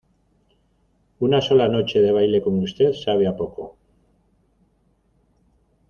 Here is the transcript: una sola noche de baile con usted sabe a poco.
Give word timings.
una 1.19 1.41
sola 1.41 1.67
noche 1.67 2.01
de 2.01 2.11
baile 2.11 2.41
con 2.41 2.57
usted 2.57 2.91
sabe 2.93 3.27
a 3.27 3.35
poco. 3.37 3.77